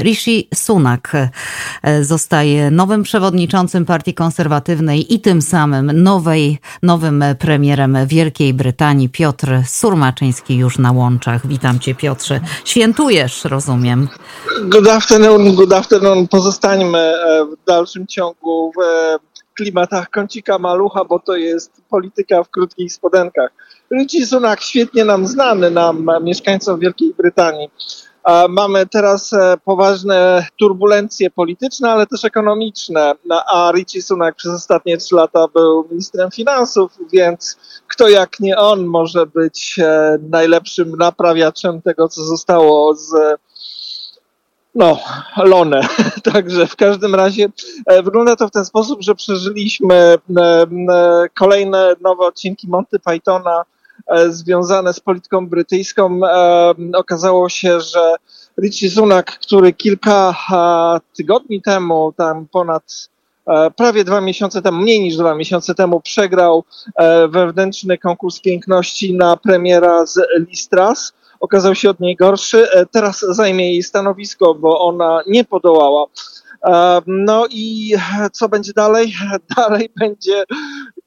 [0.00, 1.12] Rishi Sunak
[1.82, 9.08] e, zostaje nowym przewodniczącym Partii Konserwatywnej i tym samym nowej, nowym premierem Wielkiej Brytanii.
[9.08, 11.46] Piotr Surmaczyński już na łączach.
[11.46, 12.40] Witam cię Piotrze.
[12.64, 14.08] Świętujesz, rozumiem.
[14.62, 16.28] Good afternoon, good afternoon.
[16.28, 19.18] Pozostańmy e, w dalszym ciągu w e,
[19.56, 23.50] klimatach kącika malucha, bo to jest polityka w krótkich spodenkach.
[23.92, 27.70] Rishi Sunak świetnie nam znany, nam mieszkańcom Wielkiej Brytanii
[28.48, 33.14] Mamy teraz e, poważne turbulencje polityczne, ale też ekonomiczne.
[33.24, 37.56] No, a Richie Sunak przez ostatnie trzy lata był ministrem finansów, więc
[37.88, 43.10] kto jak nie on może być e, najlepszym naprawiaczem tego, co zostało z
[44.74, 44.98] no,
[45.36, 45.80] Lone.
[46.32, 47.48] Także w każdym razie
[47.86, 50.14] e, wygląda to w ten sposób, że przeżyliśmy
[51.38, 53.75] kolejne nowe odcinki Monty Pythona E,
[54.28, 56.20] związane z polityką brytyjską.
[56.26, 58.14] E, okazało się, że
[58.62, 63.08] Richie Sunak, który kilka e, tygodni temu, tam ponad
[63.76, 66.64] prawie dwa miesiące temu, mniej niż dwa miesiące temu, przegrał
[67.28, 71.12] wewnętrzny konkurs piękności na premiera z Listras.
[71.40, 72.68] Okazał się od niej gorszy.
[72.90, 76.06] Teraz zajmie jej stanowisko, bo ona nie podołała.
[77.06, 77.94] No i
[78.32, 79.14] co będzie dalej?
[79.56, 80.44] Dalej będzie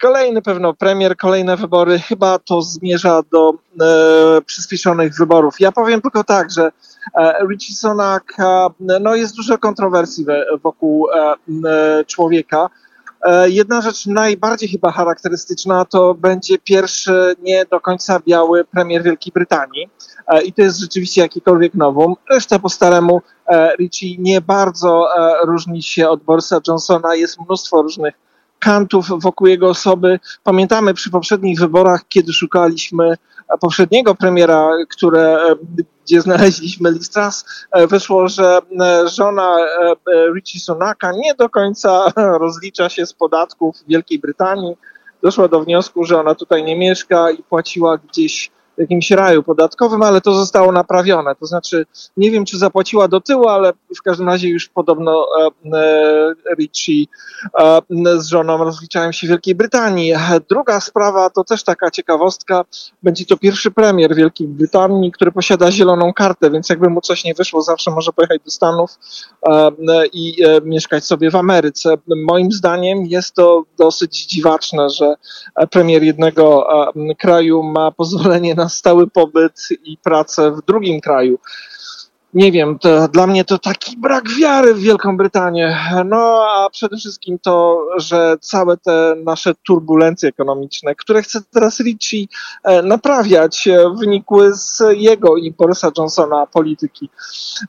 [0.00, 5.60] Kolejny pewno premier, kolejne wybory, chyba to zmierza do e, przyspieszonych wyborów.
[5.60, 6.72] Ja powiem tylko tak, że
[7.14, 8.68] e, Richie Sunak, e,
[9.00, 10.26] no jest dużo kontrowersji
[10.62, 11.34] wokół e,
[11.68, 12.70] e, człowieka.
[13.22, 19.32] E, jedna rzecz najbardziej chyba charakterystyczna to będzie pierwszy nie do końca biały premier Wielkiej
[19.32, 19.88] Brytanii
[20.44, 22.14] i to jest rzeczywiście jakikolwiek nowum.
[22.30, 23.20] Reszta po staremu
[23.78, 25.08] Richie nie bardzo
[25.44, 27.14] różni się od Borisa Johnsona.
[27.14, 28.14] Jest mnóstwo różnych
[28.66, 30.20] kantów wokół jego osoby.
[30.44, 33.16] Pamiętamy przy poprzednich wyborach, kiedy szukaliśmy
[33.60, 35.38] poprzedniego premiera, które,
[36.04, 37.44] gdzie znaleźliśmy Listras,
[37.90, 38.58] wyszło, że
[39.04, 39.56] żona
[40.34, 42.12] Richie Sunaka nie do końca
[42.44, 44.76] rozlicza się z podatków Wielkiej Brytanii.
[45.22, 50.02] Doszła do wniosku, że ona tutaj nie mieszka i płaciła gdzieś w jakimś raju podatkowym,
[50.02, 51.34] ale to zostało naprawione.
[51.34, 55.48] To znaczy, nie wiem, czy zapłaciła do tyłu, ale w każdym razie już podobno e,
[55.78, 57.04] e, Richie
[57.58, 57.80] e,
[58.20, 60.14] z żoną rozliczają się w Wielkiej Brytanii.
[60.50, 62.64] Druga sprawa to też taka ciekawostka.
[63.02, 67.34] Będzie to pierwszy premier Wielkiej Brytanii, który posiada zieloną kartę, więc jakby mu coś nie
[67.34, 68.90] wyszło, zawsze może pojechać do Stanów
[70.12, 71.94] i mieszkać sobie w Ameryce.
[72.26, 75.14] Moim zdaniem jest to dosyć dziwaczne, że
[75.70, 76.66] premier jednego
[77.18, 81.38] kraju ma pozwolenie na stały pobyt i pracę w drugim kraju.
[82.36, 85.78] Nie wiem, to dla mnie to taki brak wiary w Wielką Brytanię.
[86.04, 92.26] No a przede wszystkim to, że całe te nasze turbulencje ekonomiczne, które chce teraz Richie
[92.62, 97.10] e, naprawiać, e, wynikły z jego i Borisa Johnsona polityki.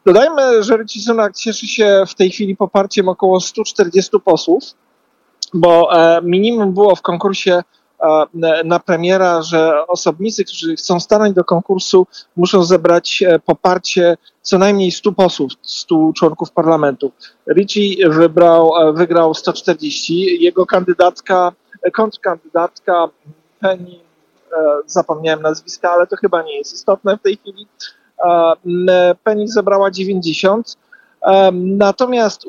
[0.05, 4.63] Dodajmy, że Richie Sunak cieszy się w tej chwili poparciem około 140 posłów,
[5.53, 7.63] bo e, minimum było w konkursie
[8.65, 14.91] na premiera, że osobnicy, którzy chcą stanąć do konkursu, muszą zebrać e, poparcie co najmniej
[14.91, 17.11] 100 posłów, 100 członków parlamentu.
[17.47, 20.43] Ricci wybrał, e, wygrał 140.
[20.43, 23.09] Jego kandydatka, e, kontrkandydatka
[23.59, 23.99] Penny,
[24.85, 27.67] zapomniałem nazwiska, ale to chyba nie jest istotne w tej chwili.
[29.23, 30.75] Penny zebrała 90.
[31.53, 32.45] Natomiast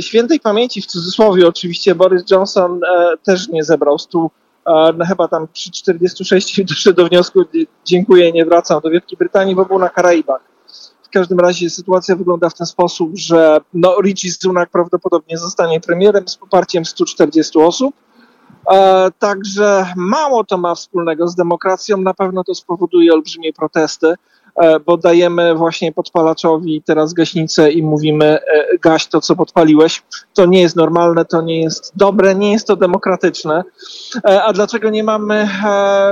[0.00, 4.30] świętej pamięci, w cudzysłowie oczywiście, Boris Johnson e, też nie zebrał stu,
[4.66, 7.40] e, no chyba tam przy 46 doszedł do wniosku,
[7.84, 10.40] dziękuję, nie wracam do Wielkiej Brytanii, bo był na Karaibach.
[11.02, 16.28] W każdym razie sytuacja wygląda w ten sposób, że no, Richie Sunak prawdopodobnie zostanie premierem
[16.28, 17.94] z poparciem 140 osób.
[18.72, 24.14] E, także mało to ma wspólnego z demokracją, na pewno to spowoduje olbrzymie protesty.
[24.56, 30.02] E, bo dajemy właśnie podpalaczowi teraz gaśnicę i mówimy e, gaś to, co podpaliłeś.
[30.34, 33.64] To nie jest normalne, to nie jest dobre, nie jest to demokratyczne.
[34.24, 35.48] E, a dlaczego nie mamy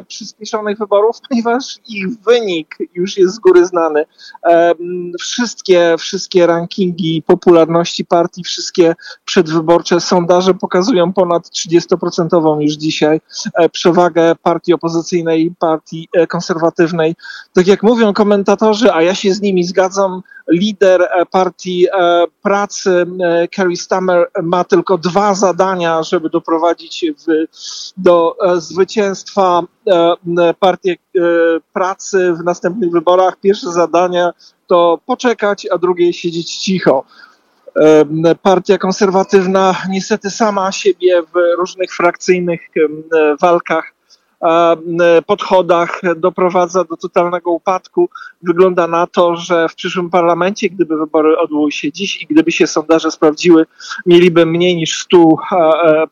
[0.08, 1.16] przyspieszonych wyborów?
[1.28, 4.04] Ponieważ ich wynik już jest z góry znany.
[5.20, 8.94] Wszystkie, wszystkie rankingi popularności partii, wszystkie
[9.24, 13.20] przedwyborcze sondaże pokazują ponad 30% już dzisiaj
[13.72, 17.14] przewagę partii opozycyjnej partii konserwatywnej.
[17.54, 22.24] Tak jak mówią komentatorzy, komentatorzy, a ja się z nimi zgadzam, lider e, partii e,
[22.42, 27.46] pracy e, Kerry Stammer ma tylko dwa zadania, żeby doprowadzić w,
[27.96, 29.62] do zwycięstwa
[30.60, 30.98] partii
[31.72, 33.36] pracy w następnych wyborach.
[33.40, 34.30] Pierwsze zadanie
[34.66, 37.04] to poczekać, a drugie siedzieć cicho.
[38.42, 42.60] Partia konserwatywna niestety sama siebie w różnych frakcyjnych
[43.40, 43.93] walkach
[45.26, 48.08] podchodach doprowadza do totalnego upadku.
[48.42, 52.66] Wygląda na to, że w przyszłym parlamencie, gdyby wybory odbyły się dziś i gdyby się
[52.66, 53.66] sondaże sprawdziły,
[54.06, 55.36] mieliby mniej niż 100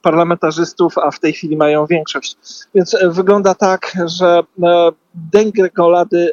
[0.03, 2.37] parlamentarzystów, a w tej chwili mają większość.
[2.75, 4.41] Więc wygląda tak, że
[5.15, 6.33] degregolady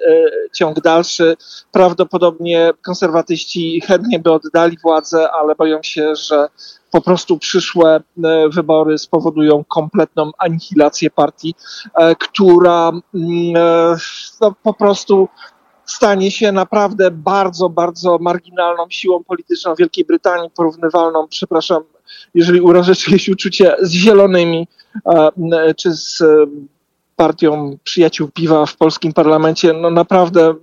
[0.54, 1.36] ciąg dalszy.
[1.72, 6.48] Prawdopodobnie konserwatyści chętnie by oddali władzę, ale boją się, że
[6.92, 11.56] po prostu przyszłe e, wybory spowodują kompletną anihilację partii,
[11.96, 13.96] e, która mm, e,
[14.42, 15.28] no, po prostu
[15.86, 21.84] stanie się naprawdę bardzo, bardzo marginalną siłą polityczną Wielkiej Brytanii, porównywalną, przepraszam,
[22.34, 24.68] jeżeli urażę czyjeś uczucie, z Zielonymi
[25.78, 26.24] czy z
[27.19, 29.74] partią przyjaciół piwa w polskim parlamencie.
[29.74, 30.54] No naprawdę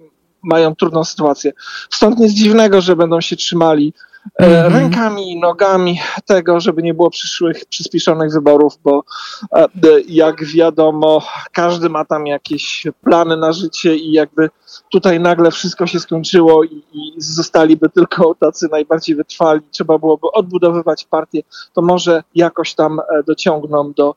[0.42, 1.52] mają trudną sytuację.
[1.90, 3.92] Stąd nic dziwnego, że będą się trzymali
[4.40, 4.72] mm-hmm.
[4.72, 9.04] rękami i nogami tego, żeby nie było przyszłych przyspieszonych wyborów, bo
[9.52, 9.68] e,
[10.08, 11.22] jak wiadomo,
[11.52, 14.50] każdy ma tam jakieś plany na życie i jakby
[14.90, 21.04] tutaj nagle wszystko się skończyło i, i zostaliby tylko tacy najbardziej wytrwali, trzeba byłoby odbudowywać
[21.04, 21.42] partię,
[21.72, 24.14] to może jakoś tam e, dociągną do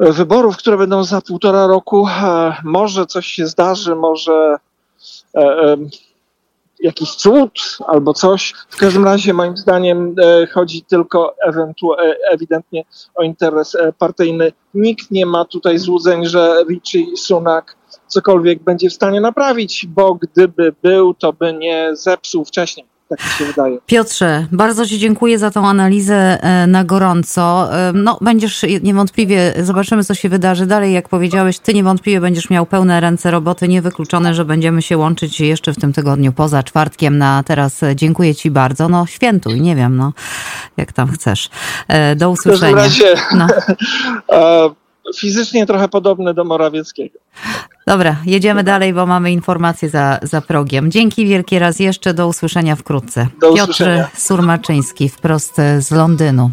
[0.00, 2.06] wyborów, które będą za półtora roku.
[2.64, 4.58] Może coś się zdarzy, może
[6.80, 8.54] jakiś cud albo coś.
[8.68, 12.84] W każdym razie moim zdaniem e, chodzi tylko e, ewidentnie
[13.14, 14.52] o interes e, partyjny.
[14.74, 20.74] Nikt nie ma tutaj złudzeń, że Richie Sunak cokolwiek będzie w stanie naprawić, bo gdyby
[20.82, 22.86] był, to by nie zepsuł wcześniej.
[23.08, 23.78] Tak mi się wydaje.
[23.86, 27.74] Piotrze, bardzo Ci dziękuję za tą analizę e, na gorąco.
[27.88, 30.92] E, no, będziesz niewątpliwie, zobaczymy co się wydarzy dalej.
[30.92, 33.68] Jak powiedziałeś, Ty niewątpliwie będziesz miał pełne ręce roboty.
[33.68, 37.18] Niewykluczone, że będziemy się łączyć jeszcze w tym tygodniu poza czwartkiem.
[37.18, 38.88] Na teraz dziękuję Ci bardzo.
[38.88, 40.12] No, świętuj, nie wiem, no,
[40.76, 41.50] jak tam chcesz.
[41.88, 42.72] E, do usłyszenia.
[42.72, 43.46] W razie, no.
[45.16, 47.18] fizycznie trochę podobny do Morawieckiego.
[47.88, 50.90] Dobra, jedziemy dalej, bo mamy informacje za, za progiem.
[50.90, 53.26] Dzięki wielkie raz jeszcze, do usłyszenia wkrótce.
[53.40, 54.08] Do Piotr usłyszenia.
[54.16, 56.50] Surmaczyński, wprost z Londynu.